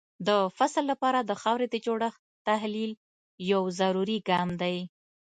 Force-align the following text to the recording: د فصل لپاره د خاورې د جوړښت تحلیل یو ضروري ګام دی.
د 0.27 0.29
فصل 0.57 0.83
لپاره 0.91 1.19
د 1.23 1.31
خاورې 1.41 1.67
د 1.69 1.75
جوړښت 1.85 2.19
تحلیل 2.47 2.91
یو 3.51 3.63
ضروري 3.79 4.17
ګام 4.29 4.49
دی. 4.61 4.77